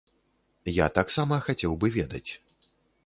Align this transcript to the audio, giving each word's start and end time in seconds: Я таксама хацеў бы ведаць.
Я 0.77 0.87
таксама 0.95 1.39
хацеў 1.49 1.77
бы 1.85 1.93
ведаць. 1.99 2.27